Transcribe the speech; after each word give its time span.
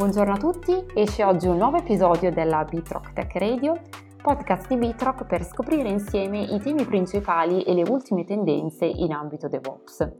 Buongiorno 0.00 0.32
a 0.32 0.38
tutti, 0.38 0.72
esce 0.94 1.22
oggi 1.24 1.46
un 1.46 1.58
nuovo 1.58 1.76
episodio 1.76 2.32
della 2.32 2.64
Bitrock 2.64 3.12
Tech 3.12 3.34
Radio, 3.34 3.82
podcast 4.22 4.66
di 4.66 4.78
Bitrock 4.78 5.26
per 5.26 5.44
scoprire 5.44 5.90
insieme 5.90 6.40
i 6.42 6.58
temi 6.58 6.86
principali 6.86 7.62
e 7.64 7.74
le 7.74 7.82
ultime 7.82 8.24
tendenze 8.24 8.86
in 8.86 9.12
ambito 9.12 9.46
DevOps. 9.46 10.10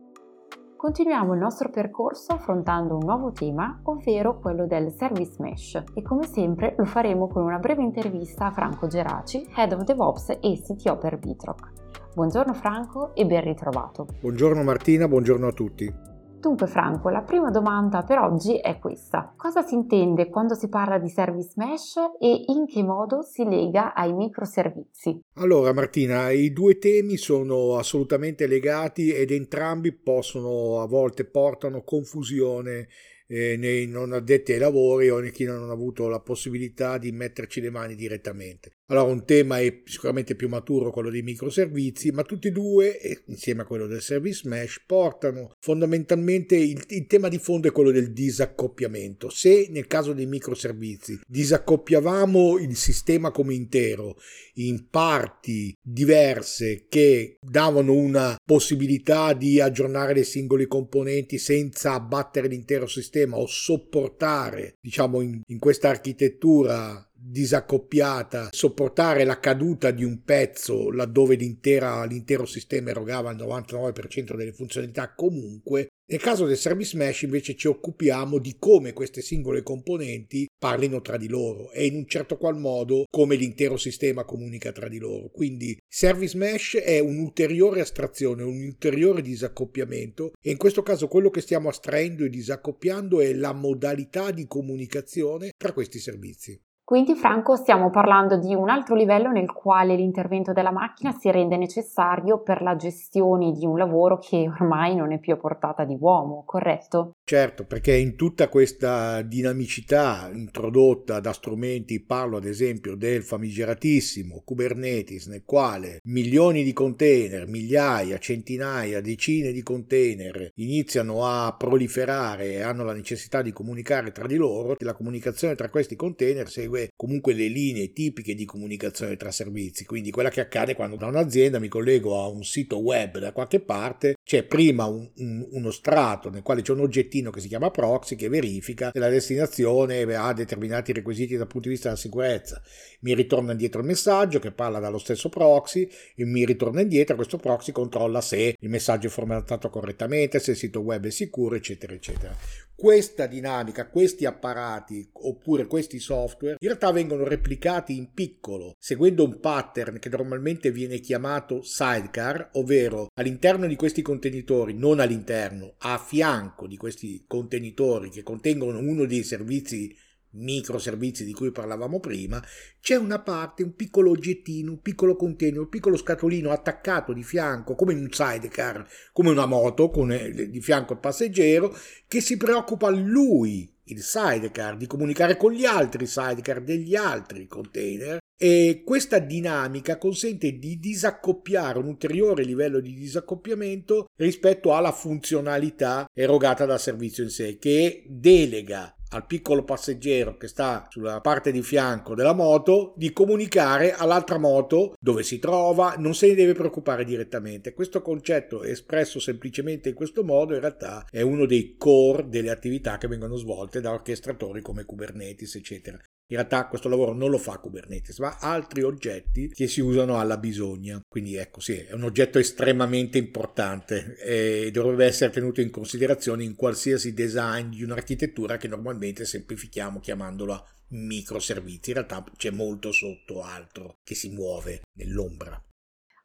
Continuiamo 0.76 1.32
il 1.32 1.40
nostro 1.40 1.70
percorso 1.70 2.32
affrontando 2.32 2.92
un 2.92 3.06
nuovo 3.06 3.32
tema, 3.32 3.80
ovvero 3.84 4.38
quello 4.38 4.66
del 4.66 4.92
Service 4.92 5.36
Mesh 5.38 5.82
e 5.94 6.02
come 6.02 6.26
sempre 6.26 6.74
lo 6.76 6.84
faremo 6.84 7.26
con 7.28 7.42
una 7.42 7.58
breve 7.58 7.82
intervista 7.82 8.48
a 8.48 8.50
Franco 8.50 8.86
Geraci, 8.86 9.48
Head 9.56 9.72
of 9.72 9.84
DevOps 9.84 10.36
e 10.42 10.60
CTO 10.62 10.98
per 10.98 11.18
Bitrock. 11.18 11.72
Buongiorno 12.14 12.52
Franco 12.52 13.14
e 13.14 13.24
ben 13.24 13.44
ritrovato. 13.44 14.08
Buongiorno 14.20 14.62
Martina, 14.62 15.08
buongiorno 15.08 15.46
a 15.46 15.52
tutti. 15.52 16.09
Dunque 16.40 16.68
Franco, 16.68 17.10
la 17.10 17.20
prima 17.20 17.50
domanda 17.50 18.02
per 18.02 18.16
oggi 18.16 18.58
è 18.58 18.78
questa. 18.78 19.34
Cosa 19.36 19.60
si 19.60 19.74
intende 19.74 20.30
quando 20.30 20.54
si 20.54 20.70
parla 20.70 20.98
di 20.98 21.10
service 21.10 21.52
mesh 21.56 21.96
e 22.18 22.44
in 22.46 22.64
che 22.66 22.82
modo 22.82 23.20
si 23.20 23.44
lega 23.44 23.92
ai 23.92 24.14
microservizi? 24.14 25.20
Allora 25.34 25.74
Martina, 25.74 26.30
i 26.30 26.50
due 26.50 26.78
temi 26.78 27.18
sono 27.18 27.76
assolutamente 27.76 28.46
legati 28.46 29.12
ed 29.12 29.32
entrambi 29.32 29.92
possono 29.92 30.80
a 30.80 30.86
volte 30.86 31.26
portano 31.26 31.82
confusione 31.82 32.88
eh, 33.26 33.58
nei 33.58 33.86
non 33.86 34.14
addetti 34.14 34.52
ai 34.52 34.60
lavori 34.60 35.10
o 35.10 35.18
nei 35.18 35.32
chi 35.32 35.44
non 35.44 35.62
hanno 35.62 35.72
avuto 35.72 36.08
la 36.08 36.20
possibilità 36.20 36.96
di 36.96 37.12
metterci 37.12 37.60
le 37.60 37.70
mani 37.70 37.94
direttamente. 37.94 38.79
Allora 38.90 39.12
un 39.12 39.24
tema 39.24 39.60
è 39.60 39.82
sicuramente 39.84 40.34
più 40.34 40.48
maturo, 40.48 40.90
quello 40.90 41.10
dei 41.10 41.22
microservizi, 41.22 42.10
ma 42.10 42.24
tutti 42.24 42.48
e 42.48 42.50
due, 42.50 43.22
insieme 43.26 43.62
a 43.62 43.64
quello 43.64 43.86
del 43.86 44.02
service 44.02 44.48
mesh, 44.48 44.82
portano 44.84 45.52
fondamentalmente 45.60 46.56
il, 46.56 46.82
il 46.88 47.06
tema 47.06 47.28
di 47.28 47.38
fondo 47.38 47.68
è 47.68 47.72
quello 47.72 47.92
del 47.92 48.12
disaccoppiamento. 48.12 49.30
Se 49.30 49.68
nel 49.70 49.86
caso 49.86 50.12
dei 50.12 50.26
microservizi 50.26 51.20
disaccoppiavamo 51.24 52.58
il 52.58 52.74
sistema 52.74 53.30
come 53.30 53.54
intero 53.54 54.16
in 54.54 54.88
parti 54.90 55.72
diverse 55.80 56.86
che 56.88 57.36
davano 57.40 57.94
una 57.94 58.36
possibilità 58.44 59.34
di 59.34 59.60
aggiornare 59.60 60.14
le 60.14 60.24
singoli 60.24 60.66
componenti 60.66 61.38
senza 61.38 61.92
abbattere 61.92 62.48
l'intero 62.48 62.88
sistema 62.88 63.36
o 63.36 63.46
sopportare, 63.46 64.78
diciamo, 64.80 65.20
in, 65.20 65.42
in 65.46 65.58
questa 65.60 65.88
architettura 65.90 67.04
disaccoppiata, 67.22 68.48
sopportare 68.50 69.24
la 69.24 69.38
caduta 69.38 69.90
di 69.90 70.04
un 70.04 70.22
pezzo 70.22 70.90
laddove 70.90 71.34
l'intero 71.36 72.46
sistema 72.46 72.90
erogava 72.90 73.30
il 73.30 73.36
99% 73.36 74.36
delle 74.36 74.52
funzionalità 74.52 75.12
comunque. 75.14 75.88
Nel 76.10 76.20
caso 76.20 76.44
del 76.44 76.56
service 76.56 76.96
mesh 76.96 77.22
invece 77.22 77.54
ci 77.54 77.68
occupiamo 77.68 78.38
di 78.38 78.56
come 78.58 78.92
queste 78.92 79.20
singole 79.20 79.62
componenti 79.62 80.48
parlino 80.58 81.00
tra 81.02 81.16
di 81.16 81.28
loro 81.28 81.70
e 81.70 81.86
in 81.86 81.94
un 81.94 82.06
certo 82.08 82.36
qual 82.36 82.58
modo 82.58 83.04
come 83.08 83.36
l'intero 83.36 83.76
sistema 83.76 84.24
comunica 84.24 84.72
tra 84.72 84.88
di 84.88 84.98
loro. 84.98 85.28
Quindi 85.28 85.78
service 85.86 86.36
mesh 86.36 86.78
è 86.78 86.98
un'ulteriore 86.98 87.80
astrazione, 87.80 88.42
un 88.42 88.60
ulteriore 88.60 89.22
disaccoppiamento 89.22 90.32
e 90.42 90.50
in 90.50 90.56
questo 90.56 90.82
caso 90.82 91.06
quello 91.06 91.30
che 91.30 91.42
stiamo 91.42 91.68
astraendo 91.68 92.24
e 92.24 92.30
disaccoppiando 92.30 93.20
è 93.20 93.32
la 93.32 93.52
modalità 93.52 94.32
di 94.32 94.48
comunicazione 94.48 95.50
tra 95.56 95.72
questi 95.72 96.00
servizi. 96.00 96.60
Quindi 96.90 97.14
Franco 97.14 97.54
stiamo 97.54 97.88
parlando 97.88 98.36
di 98.36 98.52
un 98.52 98.68
altro 98.68 98.96
livello 98.96 99.30
nel 99.30 99.52
quale 99.52 99.94
l'intervento 99.94 100.52
della 100.52 100.72
macchina 100.72 101.12
si 101.12 101.30
rende 101.30 101.56
necessario 101.56 102.42
per 102.42 102.62
la 102.62 102.74
gestione 102.74 103.52
di 103.52 103.64
un 103.64 103.78
lavoro 103.78 104.18
che 104.18 104.48
ormai 104.48 104.96
non 104.96 105.12
è 105.12 105.20
più 105.20 105.34
a 105.34 105.36
portata 105.36 105.84
di 105.84 105.96
uomo, 105.96 106.42
corretto? 106.44 107.12
Certo, 107.22 107.64
perché 107.64 107.94
in 107.94 108.16
tutta 108.16 108.48
questa 108.48 109.22
dinamicità 109.22 110.28
introdotta 110.34 111.20
da 111.20 111.32
strumenti, 111.32 112.02
parlo 112.02 112.38
ad 112.38 112.44
esempio 112.44 112.96
del 112.96 113.22
famigeratissimo 113.22 114.42
Kubernetes, 114.44 115.28
nel 115.28 115.44
quale 115.44 116.00
milioni 116.06 116.64
di 116.64 116.72
container, 116.72 117.46
migliaia, 117.46 118.18
centinaia, 118.18 119.00
decine 119.00 119.52
di 119.52 119.62
container 119.62 120.50
iniziano 120.56 121.24
a 121.24 121.54
proliferare 121.56 122.54
e 122.54 122.62
hanno 122.62 122.82
la 122.82 122.94
necessità 122.94 123.42
di 123.42 123.52
comunicare 123.52 124.10
tra 124.10 124.26
di 124.26 124.34
loro, 124.34 124.74
la 124.80 124.94
comunicazione 124.94 125.54
tra 125.54 125.70
questi 125.70 125.94
container 125.94 126.48
segue 126.48 126.78
segue 126.80 126.88
comunque 126.96 127.32
le 127.32 127.48
linee 127.48 127.92
tipiche 127.92 128.34
di 128.34 128.44
comunicazione 128.44 129.16
tra 129.16 129.30
servizi, 129.30 129.84
quindi 129.84 130.10
quella 130.10 130.30
che 130.30 130.40
accade 130.40 130.74
quando 130.74 130.96
da 130.96 131.06
un'azienda 131.06 131.58
mi 131.58 131.68
collego 131.68 132.22
a 132.22 132.28
un 132.28 132.44
sito 132.44 132.78
web 132.78 133.18
da 133.18 133.32
qualche 133.32 133.60
parte, 133.60 134.14
c'è 134.22 134.44
prima 134.44 134.84
un, 134.86 135.08
un, 135.16 135.46
uno 135.50 135.70
strato 135.70 136.30
nel 136.30 136.42
quale 136.42 136.62
c'è 136.62 136.72
un 136.72 136.80
oggettino 136.80 137.30
che 137.30 137.40
si 137.40 137.48
chiama 137.48 137.70
proxy 137.70 138.16
che 138.16 138.28
verifica 138.28 138.90
se 138.92 138.98
la 138.98 139.08
destinazione 139.08 140.02
ha 140.14 140.32
determinati 140.32 140.92
requisiti 140.92 141.36
dal 141.36 141.46
punto 141.46 141.68
di 141.68 141.74
vista 141.74 141.88
della 141.88 142.00
sicurezza. 142.00 142.62
Mi 143.00 143.14
ritorna 143.14 143.52
indietro 143.52 143.80
il 143.80 143.86
messaggio 143.86 144.38
che 144.38 144.52
parla 144.52 144.78
dallo 144.78 144.98
stesso 144.98 145.28
proxy 145.28 145.88
e 146.14 146.24
mi 146.24 146.44
ritorna 146.44 146.80
indietro 146.80 147.16
questo 147.16 147.38
proxy 147.38 147.72
controlla 147.72 148.20
se 148.20 148.56
il 148.58 148.68
messaggio 148.68 149.08
è 149.08 149.10
formattato 149.10 149.68
correttamente, 149.70 150.38
se 150.38 150.52
il 150.52 150.56
sito 150.56 150.80
web 150.80 151.06
è 151.06 151.10
sicuro, 151.10 151.54
eccetera, 151.56 151.94
eccetera 151.94 152.36
questa 152.80 153.26
dinamica, 153.26 153.90
questi 153.90 154.24
apparati 154.24 155.10
oppure 155.12 155.66
questi 155.66 155.98
software 155.98 156.56
in 156.58 156.66
realtà 156.66 156.90
vengono 156.92 157.24
replicati 157.24 157.94
in 157.94 158.14
piccolo, 158.14 158.74
seguendo 158.78 159.22
un 159.22 159.38
pattern 159.38 159.98
che 159.98 160.08
normalmente 160.08 160.70
viene 160.70 160.98
chiamato 160.98 161.60
sidecar, 161.60 162.48
ovvero 162.54 163.08
all'interno 163.16 163.66
di 163.66 163.76
questi 163.76 164.00
contenitori, 164.00 164.72
non 164.72 164.98
all'interno, 164.98 165.74
a 165.80 165.98
fianco 165.98 166.66
di 166.66 166.78
questi 166.78 167.24
contenitori 167.26 168.08
che 168.08 168.22
contengono 168.22 168.78
uno 168.78 169.04
dei 169.04 169.24
servizi 169.24 169.94
microservizi 170.32 171.24
di 171.24 171.32
cui 171.32 171.50
parlavamo 171.50 171.98
prima, 172.00 172.42
c'è 172.80 172.96
una 172.96 173.20
parte, 173.20 173.62
un 173.62 173.74
piccolo 173.74 174.10
oggettino, 174.10 174.72
un 174.72 174.80
piccolo 174.80 175.16
container, 175.16 175.60
un 175.60 175.68
piccolo 175.68 175.96
scatolino 175.96 176.50
attaccato 176.50 177.12
di 177.12 177.22
fianco, 177.22 177.74
come 177.74 177.94
un 177.94 178.08
sidecar, 178.10 178.86
come 179.12 179.30
una 179.30 179.46
moto, 179.46 179.90
con 179.90 180.12
eh, 180.12 180.50
di 180.50 180.60
fianco 180.60 180.92
il 180.94 181.00
passeggero, 181.00 181.76
che 182.06 182.20
si 182.20 182.36
preoccupa 182.36 182.90
lui, 182.90 183.72
il 183.84 184.02
sidecar, 184.02 184.76
di 184.76 184.86
comunicare 184.86 185.36
con 185.36 185.52
gli 185.52 185.64
altri 185.64 186.06
sidecar 186.06 186.62
degli 186.62 186.94
altri 186.94 187.46
container. 187.46 188.18
E 188.42 188.84
questa 188.86 189.18
dinamica 189.18 189.98
consente 189.98 190.58
di 190.58 190.78
disaccoppiare 190.78 191.78
un 191.78 191.88
ulteriore 191.88 192.42
livello 192.42 192.80
di 192.80 192.94
disaccoppiamento 192.94 194.06
rispetto 194.16 194.74
alla 194.74 194.92
funzionalità 194.92 196.06
erogata 196.14 196.64
dal 196.64 196.80
servizio 196.80 197.22
in 197.22 197.28
sé, 197.28 197.58
che 197.58 198.04
delega 198.08 198.94
al 199.10 199.26
piccolo 199.26 199.64
passeggero 199.64 200.36
che 200.36 200.48
sta 200.48 200.86
sulla 200.90 201.20
parte 201.20 201.52
di 201.52 201.62
fianco 201.62 202.14
della 202.14 202.32
moto 202.32 202.94
di 202.96 203.12
comunicare 203.12 203.92
all'altra 203.92 204.38
moto 204.38 204.94
dove 204.98 205.22
si 205.22 205.38
trova, 205.38 205.94
non 205.98 206.14
se 206.14 206.28
ne 206.28 206.34
deve 206.34 206.54
preoccupare 206.54 207.04
direttamente. 207.04 207.72
Questo 207.72 208.02
concetto 208.02 208.62
espresso 208.62 209.18
semplicemente 209.18 209.88
in 209.88 209.94
questo 209.94 210.24
modo 210.24 210.54
in 210.54 210.60
realtà 210.60 211.06
è 211.10 211.20
uno 211.20 211.46
dei 211.46 211.76
core 211.76 212.28
delle 212.28 212.50
attività 212.50 212.98
che 212.98 213.08
vengono 213.08 213.36
svolte 213.36 213.80
da 213.80 213.92
orchestratori 213.92 214.60
come 214.60 214.84
Kubernetes, 214.84 215.54
eccetera. 215.54 215.98
In 216.30 216.36
realtà 216.36 216.68
questo 216.68 216.88
lavoro 216.88 217.12
non 217.12 217.28
lo 217.28 217.38
fa 217.38 217.58
Kubernetes, 217.58 218.18
ma 218.18 218.38
altri 218.38 218.82
oggetti 218.82 219.48
che 219.48 219.66
si 219.66 219.80
usano 219.80 220.20
alla 220.20 220.36
bisogna. 220.36 221.00
Quindi 221.08 221.34
ecco, 221.34 221.58
sì, 221.58 221.74
è 221.74 221.92
un 221.92 222.04
oggetto 222.04 222.38
estremamente 222.38 223.18
importante 223.18 224.16
e 224.16 224.70
dovrebbe 224.70 225.06
essere 225.06 225.32
tenuto 225.32 225.60
in 225.60 225.70
considerazione 225.70 226.44
in 226.44 226.54
qualsiasi 226.54 227.12
design 227.14 227.70
di 227.70 227.82
un'architettura 227.82 228.58
che 228.58 228.68
normalmente 228.68 229.24
semplifichiamo 229.24 229.98
chiamandola 229.98 230.64
microservizi. 230.90 231.90
In 231.90 231.96
realtà 231.96 232.24
c'è 232.36 232.50
molto 232.50 232.92
sotto 232.92 233.42
altro 233.42 233.98
che 234.04 234.14
si 234.14 234.30
muove 234.30 234.82
nell'ombra. 234.98 235.60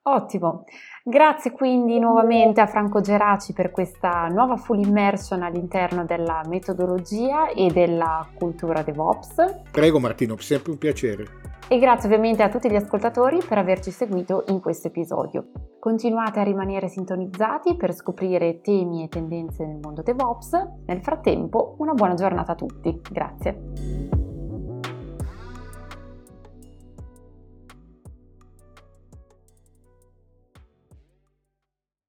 Ottimo, 0.08 0.66
grazie 1.04 1.52
quindi 1.52 1.98
nuovamente 1.98 2.62
a 2.62 2.68
Franco 2.68 3.02
Geraci 3.02 3.54
per 3.54 3.72
questa 3.72 4.28
nuova 4.28 4.56
full 4.56 4.78
immersion 4.78 5.42
all'interno 5.42 6.06
della 6.06 6.44
metodologia 6.48 7.50
e 7.50 7.72
della 7.72 8.28
cultura 8.38 8.84
DevOps. 8.84 9.64
Prego 9.72 10.00
Martino, 10.00 10.38
sempre 10.38 10.74
un 10.74 10.78
piacere. 10.78 11.26
E 11.68 11.80
grazie 11.80 12.08
ovviamente 12.08 12.44
a 12.44 12.50
tutti 12.50 12.70
gli 12.70 12.76
ascoltatori 12.76 13.40
per 13.48 13.58
averci 13.58 13.90
seguito 13.90 14.44
in 14.50 14.62
questo 14.62 14.90
episodio. 14.90 15.48
Continuate 15.80 16.40
a 16.40 16.44
rimanere 16.44 16.88
sintonizzati 16.88 17.76
per 17.76 17.92
scoprire 17.92 18.62
temi 18.62 19.04
e 19.04 19.08
tendenze 19.08 19.66
nel 19.66 19.80
mondo 19.82 20.04
DevOps. 20.04 20.52
Nel 20.86 21.02
frattempo, 21.02 21.74
una 21.80 21.94
buona 21.94 22.14
giornata 22.14 22.52
a 22.52 22.56
tutti. 22.56 23.02
Grazie. 23.10 24.15